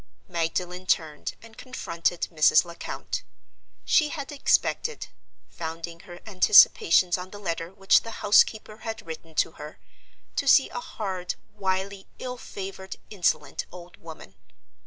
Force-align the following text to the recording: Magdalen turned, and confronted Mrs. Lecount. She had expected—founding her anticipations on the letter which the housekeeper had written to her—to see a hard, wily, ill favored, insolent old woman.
Magdalen 0.27 0.87
turned, 0.87 1.35
and 1.43 1.55
confronted 1.55 2.21
Mrs. 2.33 2.65
Lecount. 2.65 3.21
She 3.85 4.09
had 4.09 4.31
expected—founding 4.31 5.99
her 5.99 6.21
anticipations 6.25 7.19
on 7.19 7.29
the 7.29 7.37
letter 7.37 7.69
which 7.71 8.01
the 8.01 8.09
housekeeper 8.25 8.77
had 8.77 9.05
written 9.05 9.35
to 9.35 9.51
her—to 9.51 10.47
see 10.47 10.69
a 10.69 10.79
hard, 10.79 11.35
wily, 11.53 12.07
ill 12.17 12.37
favored, 12.37 12.95
insolent 13.11 13.67
old 13.71 13.97
woman. 13.97 14.33